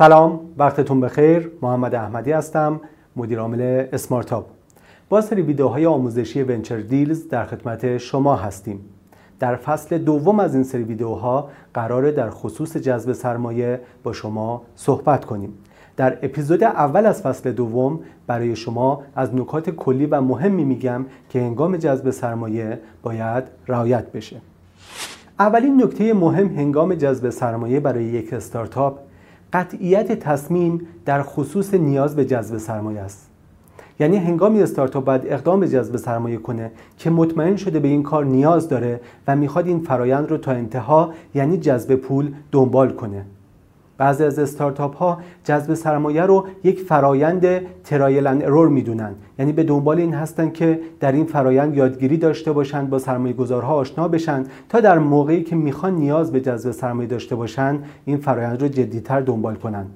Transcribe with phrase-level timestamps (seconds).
[0.00, 1.50] سلام وقتتون بخیر.
[1.62, 2.80] محمد احمدی هستم
[3.16, 4.44] مدیر عامل اسمارتاپ
[5.08, 8.80] با سری ویدیوهای آموزشی ونچر دیلز در خدمت شما هستیم.
[9.40, 15.24] در فصل دوم از این سری ویدیوها قراره در خصوص جذب سرمایه با شما صحبت
[15.24, 15.52] کنیم.
[15.96, 21.40] در اپیزود اول از فصل دوم برای شما از نکات کلی و مهمی میگم که
[21.40, 24.36] هنگام جذب سرمایه باید رعایت بشه.
[25.38, 28.98] اولین نکته مهم هنگام جذب سرمایه برای یک استارتاپ
[29.52, 33.30] قطعیت تصمیم در خصوص نیاز به جذب سرمایه است.
[34.00, 38.24] یعنی هنگامی استارتاپ باید اقدام به جذب سرمایه کنه که مطمئن شده به این کار
[38.24, 43.24] نیاز داره و می‌خواد این فرایند رو تا انتها یعنی جذب پول دنبال کنه.
[44.00, 47.46] بعضی از استارتاپ ها جذب سرمایه رو یک فرایند
[47.84, 49.14] trial and error می‌دونن.
[49.38, 53.74] یعنی به دنبال این هستن که در این فرایند یادگیری داشته باشند با سرمایه گذارها
[53.74, 58.62] آشنا بشن تا در موقعی که می‌خوان نیاز به جذب سرمایه داشته باشن این فرایند
[58.62, 59.86] رو جدیتر دنبال کنن.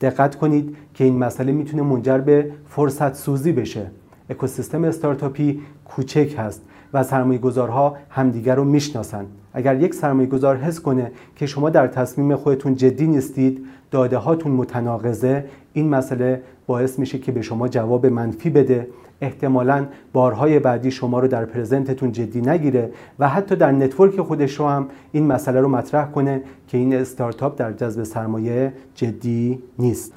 [0.00, 3.86] دقت کنید که این مسئله می‌تونه منجر به فرصت سوزی بشه.
[4.30, 6.62] اکوسیستم استارتاپی کوچک هست.
[6.92, 11.86] و سرمایه گذارها همدیگر رو می‌شناسند اگر یک سرمایه گذار حس کنه که شما در
[11.86, 18.06] تصمیم خودتون جدی نیستید داده هاتون متناقضه این مسئله باعث میشه که به شما جواب
[18.06, 18.86] منفی بده.
[19.22, 24.66] احتمالا بارهای بعدی شما رو در پرزنتتون جدی نگیره و حتی در network خودش رو
[24.66, 30.12] هم این مسئله رو مطرح کنه که این استارتاپ در جذب سرمایه جدی نیست.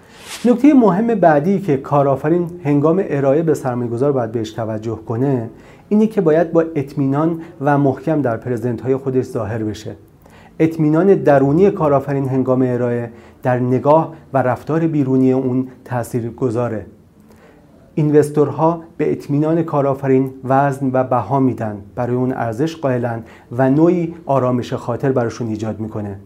[0.45, 5.49] نکته مهم بعدی که کارآفرین هنگام ارائه به سرمایه گذار باید بهش توجه کنه
[5.93, 9.95] اینی که باید با اطمینان و محکم در present های خودش ظاهر بشه.
[10.59, 13.09] اطمینان درونی کارآفرین هنگام ارائه
[13.43, 16.85] در نگاه و رفتار بیرونی اون تأثیر گذاره
[17.95, 24.13] investor ها به اطمینان کارآفرین وزن و بها میدن برای اون ارزش قائلن و نوعی
[24.25, 26.19] آرامش خاطر براشون ایجاد می‌کنه.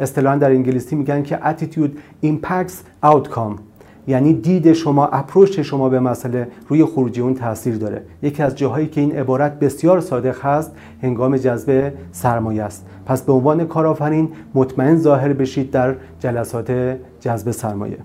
[0.00, 3.67] اصطلاحا در انگلیسی میگن که attitude impacts outcome.
[4.08, 8.02] یعنی دید شما اپروچ شما به مسئله روی خروجی اون تاثیر داره.
[8.22, 12.86] یکی از جاهایی که این عبارت بسیار صادق هست هنگام جذب سرمایه است.
[13.06, 17.98] پس به عنوان کارآفرین مطمئن ظاهر بشید در جلسات جذب سرمایه.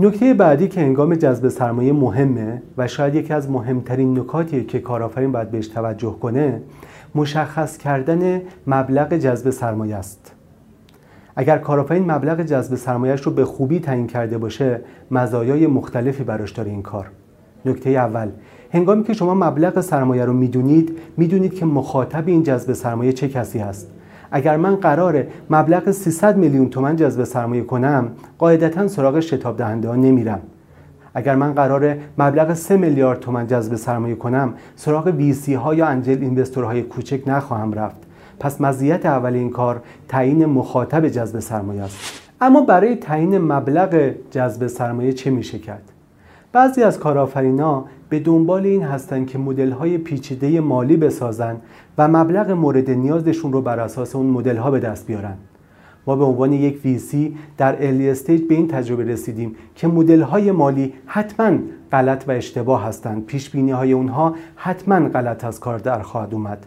[0.00, 5.32] نکته بعدی که هنگام جذب سرمایه مهمه و شاید یکی از مهمترین نکاتیه که کارآفرین
[5.32, 6.62] باید بهش توجه کنه
[7.14, 10.35] مشخص کردن مبلغ جذب سرمایه است.
[11.36, 14.80] اگر کارآفرین مبلغ جذب سرمایهش رو به خوبی تعیین کرده باشه
[15.10, 17.06] مزایای مختلفی براش داره این کار.
[17.64, 18.28] نکته اول
[18.72, 23.58] هنگامی که شما مبلغ سرمایه رو می‌دونید می‌دونید که مخاطب این جذب سرمایه چه کسی
[23.58, 23.90] هست.
[24.30, 28.08] اگر من قرار مبلغ 300 میلیون تومن جذب سرمایه کنم
[28.38, 30.40] قاعدتا سراغ شتاب دهنده ها نمیرم.
[31.14, 36.18] اگر من قرار مبلغ 3 میلیارد تومن جذب سرمایه کنم سراغ ویسی ها یا انجل
[36.20, 38.05] اینوستورهای کوچک نخواهم رفت.
[38.40, 42.22] پس مزیت اول این کار تعیین مخاطب جذب سرمایه است.
[42.40, 45.92] اما برای تعیین مبلغ جذب سرمایه چه میشه کرد؟
[46.52, 51.56] بعضی از کارآفرینا به دنبال این هستند که مدل های پیچیده مالی بسازن
[51.98, 55.34] و مبلغ مورد نیازشون رو بر اساس اون مدل ها به دست بیارن.
[56.06, 60.50] ما به عنوان یک ویسی در الی استیج به این تجربه رسیدیم که مدل های
[60.50, 61.58] مالی حتما
[61.92, 63.24] غلط و اشتباه هستند.
[63.26, 66.66] پیش بینی های اونها حتما غلط از کار در خواهد اومد.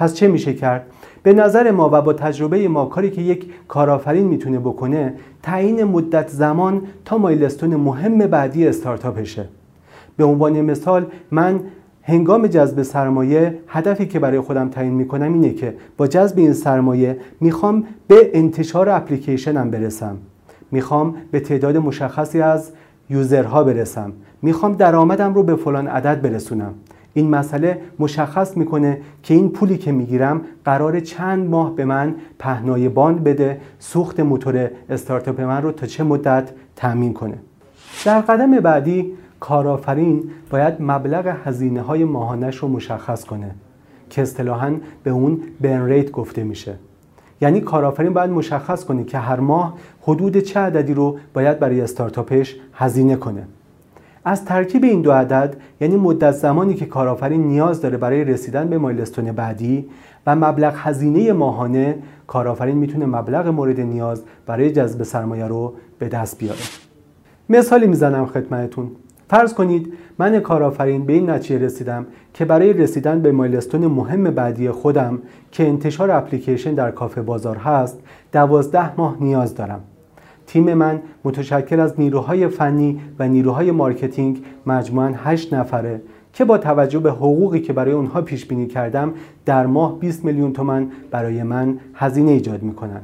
[0.00, 0.86] پس چه میشه کرد؟
[1.22, 6.28] به نظر ما و با تجربه ما کاری که یک کارآفرین می‌تونه بکنه تعیین مدت
[6.28, 9.48] زمان تا مایلستون مهم بعدی استارتاپشه
[10.16, 11.60] به عنوان مثال من
[12.02, 17.18] هنگام جذب سرمایه هدفی که برای خودم تعیین می‌کنم اینه که با جذب این سرمایه
[17.40, 20.16] می‌خوام به انتشار اپلیکیشنم برسم.
[20.70, 22.70] می‌خوام به تعداد مشخصی از
[23.10, 24.12] یوزرها برسم.
[24.42, 26.74] می‌خوام درآمدم رو به فلان عدد برسونم.
[27.14, 32.88] این مسئله مشخص می‌کنه که این پولی که می‌گیرم قرار چند ماه به من پهنای
[32.88, 37.38] باند بده سوخت موتور استارتاپ من رو تا چه مدت تأمین کنه.
[38.04, 43.50] در قدم بعدی کارآفرین باید مبلغ هزینه های ماهانش رو مشخص کنه
[44.10, 46.74] که اصطلاحا به اون برن ریت گفته میشه.
[47.40, 52.56] یعنی کارآفرین باید مشخص کنه که هر ماه حدود چه عددی رو باید برای استارتاپش
[52.72, 53.46] هزینه کنه.
[54.24, 58.78] از ترکیب این دو عدد یعنی مدت زمانی که کارآفرین نیاز داره برای رسیدن به
[58.78, 59.88] مایلستون بعدی
[60.26, 66.38] و مبلغ هزینه ماهانه کارآفرین می‌تونه مبلغ مورد نیاز برای جذب سرمایه رو به دست
[66.38, 66.60] بیاره.
[67.48, 68.90] مثالی می‌زنم خدمتتون.
[69.30, 74.70] فرض کنید من کارآفرین به این نتیجه رسیدم که برای رسیدن به مایلستون مهم بعدی
[74.70, 75.18] خودم
[75.52, 77.98] که انتشار اپلیکیشن در کافه بازار هست
[78.32, 79.80] دوازده ماه نیاز دارم.
[80.50, 86.00] تیم من متشکل از نیروهای فنی و نیروهای marketing مجموعاً 8 نفره
[86.32, 89.12] که با توجه به حقوقی که برای اونها پیش بینی کردم
[89.44, 93.00] در ماه 20 میلیون تومن برای من هزینه ایجاد می‌کنن.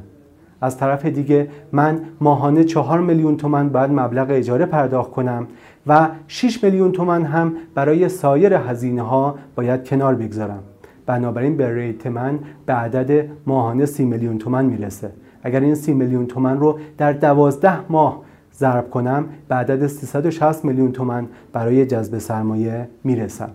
[0.61, 5.47] از طرف دیگه من ماهانه چهار میلیون تومن باید مبلغ اجاره پرداخت کنم
[5.87, 10.63] و 6 میلیون تومن هم برای سایر هزینه ها باید کنار بگذارم.
[11.05, 15.11] بنابراین burn rate من به عدد ماهانه 30 میلیون تومن می‌رسه.
[15.47, 18.21] اگر این 30 میلیون تومن رو در دوازده ماه
[18.53, 23.49] ضرب کنم به عدد 360 میلیون تومن برای جذب سرمایه می‌رسم.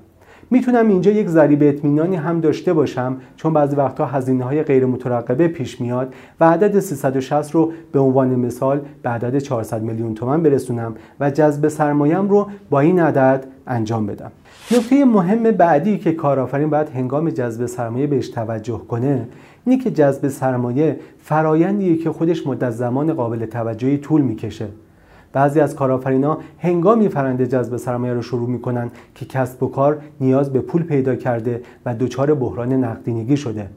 [0.53, 5.49] می‌تونم اینجا یک ضریب اطمینانی هم داشته باشم چون بعضی وقتها هزینه های غیر مترقبه
[5.49, 10.95] پیش میاد و عدد 360 رو به عنوان مثال به عدد 400 میلیون تومن برسونم
[11.21, 14.33] و جذب سرمایه‌ام رو با این عدد انجام بدم.
[14.71, 19.29] نکته مهم بعدی که کارآفرین باید هنگام جذب سرمایه بهش توجه کنه
[19.67, 24.67] اینه که جذب سرمایه فرایندیه که خودش مدت زمان قابل توجهی طول می‌کشه.
[25.33, 30.53] بعضی از کارآفرینا هنگامی فرنده جذب سرمایه رو شروع می‌کنن که کسب و کار نیاز
[30.53, 33.69] به پول پیدا کرده و دچار بحران نقدینگی شده.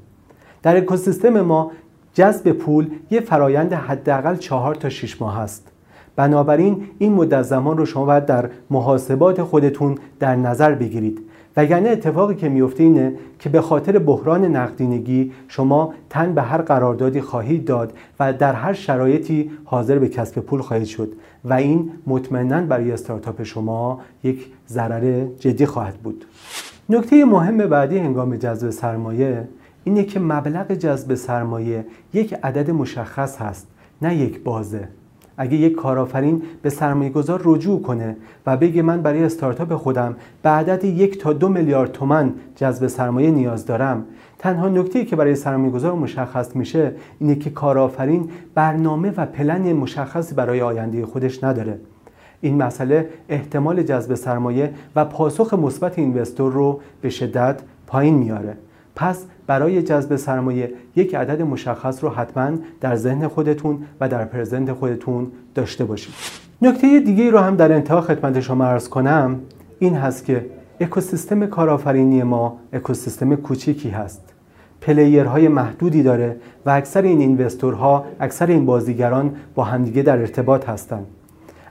[0.63, 1.71] در اکوسیستم ما
[2.13, 5.71] جذب پول یه فرایند حداقل چهار تا 6 ماه است.
[6.15, 11.21] بنابراین این مدت زمان رو شما باید در محاسبات خودتون در نظر بگیرید.
[11.57, 17.21] وگرنه اتفاقی که میفته اینه که به خاطر بحران نقدینگی شما تن به هر قراردادی
[17.21, 21.13] خواهید داد و در هر شرایطی حاضر به کسب پول خواهید شد
[21.45, 26.25] و این مطمئنا برای استارتاپ شما یک ضرر جدی خواهد بود.
[26.89, 29.47] نکته مهم بعدی هنگام جذب سرمایه
[29.83, 33.67] اینه که مبلغ جذب سرمایه یک عدد مشخص هست
[34.01, 34.87] نه یک بازه.
[35.37, 38.15] اگه یک کارآفرین به سرمایه گذار رجوع کنه
[38.45, 43.31] و بگه من برای استارتاپ خودم به عدد یک تا دو میلیارد تومن جذب سرمایه
[43.31, 44.05] نیاز دارم
[44.39, 50.35] تنها نکته که برای سرمایه گذار مشخص میشه اینه که کارآفرین برنامه و پلن مشخصی
[50.35, 51.79] برای آینده خودش نداره.
[52.41, 58.57] این مسئله احتمال جذب سرمایه و پاسخ مثبت اینوستور رو به شدت پایین میاره.
[58.95, 62.51] پس برای جذب سرمایه یک عدد مشخص رو حتما
[62.81, 66.13] در ذهن خودتون و در present خودتون داشته باشید.
[66.61, 69.39] نکته دیگه رو هم در انتها خدمت شما عرض کنم
[69.79, 70.45] این هست که
[70.79, 74.21] اکوسیستم کارآفرینی ما اکوسیستم کوچیکی هست.
[74.81, 80.17] player های محدودی داره و اکثر این investor ها اکثر این بازیگران با همدیگه در
[80.17, 81.05] ارتباط هستند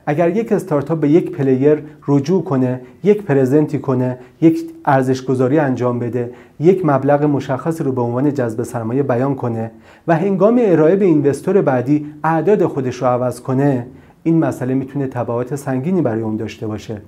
[0.06, 5.98] اگر یک استارتاپ به یک player رجوع کنه یک پرزنتی کنه یک ارزش گذاری انجام
[5.98, 6.30] بده
[6.60, 9.70] یک مبلغ مشخصی رو به عنوان جذب سرمایه بیان کنه
[10.08, 13.86] و هنگام ارائه به اینوستور بعدی اعداد خودش رو عوض کنه
[14.22, 17.00] این مسئله می‌تونه تبعات سنگینی برای اون داشته باشه.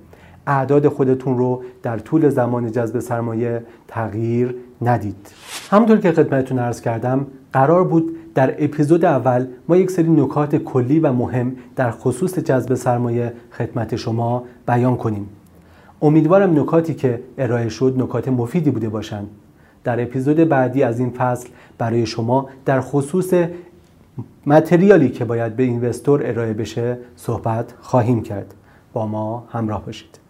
[0.47, 5.27] اعداد خودتون رو در طول زمان جذب سرمایه تغییر ندید.
[5.69, 10.99] همونطور که خدمتتون عرض کردم قرار بود در اپیزود اول ما یک سری نکات کلی
[10.99, 15.29] و مهم در خصوص جذب سرمایه خدمت شما بیان کنیم.
[16.01, 19.27] امیدوارم نکاتی که ارائه شد نکات مفیدی بوده باشند
[19.83, 23.33] در اپیزود بعدی از این فصل برای شما در خصوص
[24.45, 28.53] متریالی که باید به اینوستور ارائه بشه صحبت خواهیم کرد.
[28.93, 30.26] با ما همراه باشید.